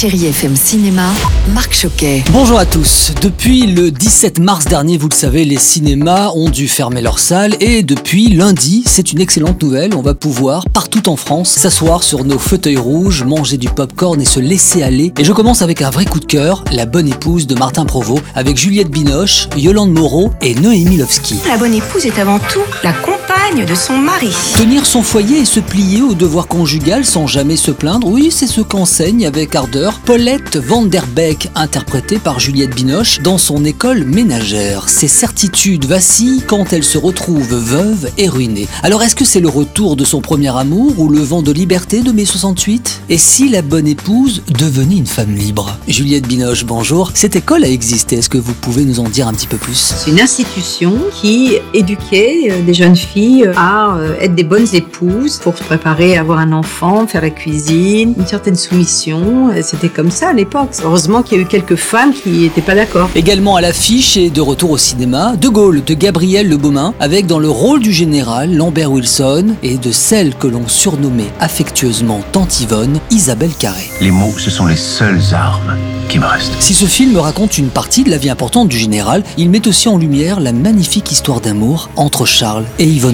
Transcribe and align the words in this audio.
Chérie 0.00 0.28
FM 0.28 0.56
Cinéma, 0.56 1.10
Marc 1.52 1.74
Choquet. 1.74 2.24
Bonjour 2.30 2.58
à 2.58 2.64
tous. 2.64 3.12
Depuis 3.20 3.66
le 3.66 3.90
17 3.90 4.38
mars 4.38 4.64
dernier, 4.64 4.96
vous 4.96 5.10
le 5.10 5.14
savez, 5.14 5.44
les 5.44 5.58
cinémas 5.58 6.30
ont 6.34 6.48
dû 6.48 6.68
fermer 6.68 7.02
leurs 7.02 7.18
salles 7.18 7.54
et 7.60 7.82
depuis 7.82 8.30
lundi, 8.30 8.82
c'est 8.86 9.12
une 9.12 9.20
excellente 9.20 9.62
nouvelle, 9.62 9.94
on 9.94 10.00
va 10.00 10.14
pouvoir 10.14 10.64
partout 10.70 11.10
en 11.10 11.16
France 11.16 11.50
s'asseoir 11.50 12.02
sur 12.02 12.24
nos 12.24 12.38
fauteuils 12.38 12.78
rouges, 12.78 13.24
manger 13.24 13.58
du 13.58 13.68
popcorn 13.68 14.18
et 14.22 14.24
se 14.24 14.40
laisser 14.40 14.82
aller. 14.82 15.12
Et 15.18 15.24
je 15.24 15.34
commence 15.34 15.60
avec 15.60 15.82
un 15.82 15.90
vrai 15.90 16.06
coup 16.06 16.18
de 16.18 16.24
cœur, 16.24 16.64
La 16.72 16.86
bonne 16.86 17.08
épouse 17.08 17.46
de 17.46 17.54
Martin 17.54 17.84
Provost 17.84 18.22
avec 18.34 18.56
Juliette 18.56 18.90
Binoche, 18.90 19.50
Yolande 19.54 19.92
Moreau 19.92 20.32
et 20.40 20.54
Noémie 20.54 20.96
Lovski. 20.96 21.36
La 21.46 21.58
bonne 21.58 21.74
épouse 21.74 22.06
est 22.06 22.18
avant 22.18 22.38
tout 22.38 22.62
la 22.82 22.94
compagne 23.30 23.64
de 23.64 23.74
son 23.74 23.96
mari. 23.96 24.30
Tenir 24.56 24.86
son 24.86 25.02
foyer 25.02 25.40
et 25.40 25.44
se 25.44 25.60
plier 25.60 26.02
au 26.02 26.14
devoir 26.14 26.46
conjugal 26.46 27.04
sans 27.04 27.26
jamais 27.26 27.56
se 27.56 27.70
plaindre, 27.70 28.08
oui, 28.08 28.30
c'est 28.30 28.46
ce 28.46 28.60
qu'enseigne 28.60 29.26
avec 29.26 29.54
ardeur 29.54 30.00
Paulette 30.00 30.56
Vanderbeek, 30.56 31.50
interprétée 31.54 32.18
par 32.18 32.40
Juliette 32.40 32.74
Binoche 32.74 33.20
dans 33.20 33.38
son 33.38 33.64
école 33.64 34.04
ménagère. 34.04 34.88
Ses 34.88 35.08
certitudes 35.08 35.84
vacillent 35.84 36.42
quand 36.46 36.72
elle 36.72 36.82
se 36.82 36.98
retrouve 36.98 37.54
veuve 37.54 38.10
et 38.18 38.28
ruinée. 38.28 38.66
Alors 38.82 39.02
est-ce 39.02 39.14
que 39.14 39.24
c'est 39.24 39.40
le 39.40 39.48
retour 39.48 39.96
de 39.96 40.04
son 40.04 40.20
premier 40.20 40.56
amour 40.56 40.98
ou 40.98 41.08
le 41.08 41.20
vent 41.20 41.42
de 41.42 41.52
liberté 41.52 42.00
de 42.00 42.12
mai 42.12 42.24
68 42.24 43.02
Et 43.10 43.18
si 43.18 43.48
la 43.48 43.62
bonne 43.62 43.86
épouse 43.86 44.42
devenait 44.48 44.96
une 44.96 45.06
femme 45.06 45.34
libre? 45.34 45.76
Juliette 45.86 46.26
Binoche, 46.26 46.64
bonjour. 46.64 47.12
Cette 47.14 47.36
école 47.36 47.64
a 47.64 47.68
existé, 47.68 48.16
est-ce 48.16 48.30
que 48.30 48.38
vous 48.38 48.54
pouvez 48.54 48.84
nous 48.84 48.98
en 48.98 49.08
dire 49.08 49.28
un 49.28 49.34
petit 49.34 49.46
peu 49.46 49.56
plus? 49.56 49.94
C'est 49.98 50.10
une 50.10 50.20
institution 50.20 50.94
qui 51.20 51.58
éduquait 51.74 52.48
euh, 52.50 52.62
des 52.62 52.74
jeunes 52.74 52.96
filles 52.96 53.19
à 53.56 53.96
euh, 53.96 54.14
être 54.20 54.34
des 54.34 54.44
bonnes 54.44 54.66
épouses 54.72 55.38
pour 55.38 55.56
se 55.56 55.62
préparer 55.62 56.16
à 56.16 56.20
avoir 56.20 56.38
un 56.38 56.52
enfant, 56.52 57.06
faire 57.06 57.22
la 57.22 57.30
cuisine, 57.30 58.14
une 58.18 58.26
certaine 58.26 58.56
soumission. 58.56 59.50
Euh, 59.50 59.60
C'était 59.62 59.88
comme 59.88 60.10
ça 60.10 60.28
à 60.30 60.32
l'époque. 60.32 60.70
Heureusement 60.84 61.22
qu'il 61.22 61.38
y 61.38 61.40
a 61.40 61.44
eu 61.44 61.46
quelques 61.46 61.76
femmes 61.76 62.12
qui 62.12 62.30
n'étaient 62.30 62.60
pas 62.60 62.74
d'accord. 62.74 63.10
Également 63.14 63.56
à 63.56 63.60
l'affiche 63.60 64.16
et 64.16 64.30
de 64.30 64.40
retour 64.40 64.70
au 64.70 64.78
cinéma, 64.78 65.34
De 65.36 65.48
Gaulle 65.48 65.82
de 65.84 65.94
Gabriel 65.94 66.48
Le 66.48 66.56
Beaumain, 66.56 66.94
avec 67.00 67.26
dans 67.26 67.38
le 67.38 67.50
rôle 67.50 67.80
du 67.80 67.92
général 67.92 68.54
Lambert 68.54 68.92
Wilson 68.92 69.54
et 69.62 69.76
de 69.76 69.90
celle 69.90 70.34
que 70.34 70.46
l'on 70.46 70.66
surnommait 70.68 71.32
affectueusement 71.40 72.20
Tante 72.32 72.60
Yvonne, 72.60 72.98
Isabelle 73.10 73.52
Carré. 73.58 73.90
Les 74.00 74.10
mots, 74.10 74.34
ce 74.38 74.50
sont 74.50 74.66
les 74.66 74.76
seules 74.76 75.20
armes 75.32 75.76
qui 76.08 76.18
me 76.18 76.26
restent. 76.26 76.52
Si 76.58 76.74
ce 76.74 76.86
film 76.86 77.16
raconte 77.16 77.56
une 77.58 77.68
partie 77.68 78.02
de 78.02 78.10
la 78.10 78.18
vie 78.18 78.30
importante 78.30 78.68
du 78.68 78.76
général, 78.78 79.22
il 79.38 79.48
met 79.48 79.66
aussi 79.68 79.88
en 79.88 79.96
lumière 79.96 80.40
la 80.40 80.52
magnifique 80.52 81.12
histoire 81.12 81.40
d'amour 81.40 81.88
entre 81.96 82.24
Charles 82.24 82.64
et 82.78 82.84
Yvonne 82.84 83.09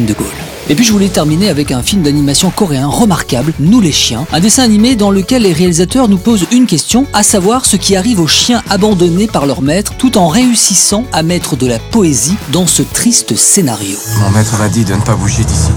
Et 0.69 0.75
puis 0.75 0.85
je 0.85 0.93
voulais 0.93 1.09
terminer 1.09 1.49
avec 1.49 1.71
un 1.71 1.83
film 1.83 2.03
d'animation 2.03 2.51
coréen 2.51 2.87
remarquable, 2.89 3.53
Nous 3.61 3.81
les 3.81 3.93
chiens, 3.93 4.27
un 4.33 4.41
dessin 4.41 4.65
animé 4.65 4.97
dans 4.97 5.11
lequel 5.11 5.43
les 5.43 5.53
réalisateurs 5.53 6.09
nous 6.09 6.19
posent 6.19 6.47
une 6.51 6.67
question, 6.67 7.07
à 7.13 7.23
savoir 7.23 7.65
ce 7.67 7.77
qui 7.77 7.95
arrive 7.97 8.21
aux 8.21 8.27
chiens 8.27 8.63
abandonnés 8.69 9.29
par 9.29 9.47
leur 9.47 9.63
maître, 9.63 9.95
tout 9.97 10.19
en 10.19 10.29
réussissant 10.29 11.05
à 11.13 11.23
mettre 11.23 11.57
de 11.57 11.67
la 11.67 11.79
poésie 11.79 12.37
dans 12.53 12.67
ce 12.67 12.83
triste 12.83 13.37
scénario. 13.37 13.97
Mon 14.21 14.31
maître 14.31 14.59
m'a 14.59 14.69
dit 14.69 14.85
de 14.85 14.95
ne 14.95 15.01
pas 15.01 15.15
bouger 15.15 15.45
d'ici. 15.45 15.71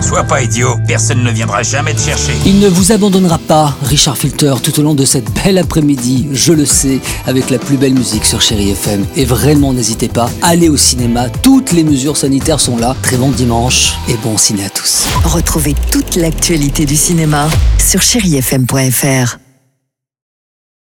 Sois 0.00 0.24
pas 0.24 0.42
idiot, 0.42 0.76
personne 0.86 1.22
ne 1.22 1.30
viendra 1.30 1.62
jamais 1.62 1.94
te 1.94 2.00
chercher. 2.00 2.32
Il 2.46 2.58
ne 2.58 2.68
vous 2.68 2.92
abandonnera 2.92 3.38
pas, 3.38 3.76
Richard 3.82 4.16
Filter, 4.16 4.54
tout 4.62 4.78
au 4.80 4.82
long 4.82 4.94
de 4.94 5.04
cette 5.04 5.30
belle 5.44 5.58
après-midi, 5.58 6.28
je 6.32 6.52
le 6.52 6.64
sais, 6.64 7.00
avec 7.26 7.50
la 7.50 7.58
plus 7.58 7.76
belle 7.76 7.94
musique 7.94 8.24
sur 8.24 8.40
Chéri 8.40 8.70
FM. 8.70 9.04
Et 9.16 9.24
vraiment, 9.24 9.72
n'hésitez 9.72 10.08
pas, 10.08 10.30
allez 10.42 10.68
au 10.68 10.76
cinéma, 10.76 11.28
toutes 11.28 11.72
les 11.72 11.84
mesures 11.84 12.16
sanitaires 12.16 12.60
sont 12.60 12.76
là. 12.76 12.96
Très 13.02 13.16
bon 13.16 13.30
dimanche 13.30 13.94
et 14.08 14.14
bon 14.22 14.36
ciné 14.36 14.64
à 14.64 14.70
tous. 14.70 15.06
Retrouvez 15.24 15.74
toute 15.92 16.16
l'actualité 16.16 16.86
du 16.86 16.96
cinéma 16.96 17.48
sur 17.78 18.00
chérifm.fr. 18.00 19.49